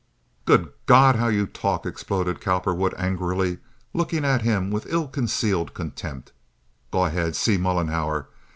"Good 0.45 0.73
God, 0.87 1.17
how 1.17 1.27
you 1.27 1.45
talk!" 1.45 1.85
exploded 1.85 2.41
Cowperwood, 2.41 2.95
angrily, 2.97 3.59
looking 3.93 4.25
at 4.25 4.41
him 4.41 4.71
with 4.71 4.91
ill 4.91 5.07
concealed 5.07 5.75
contempt. 5.75 6.31
"Go 6.89 7.05
ahead! 7.05 7.35
See 7.35 7.59
Mollenhauer! 7.59 8.25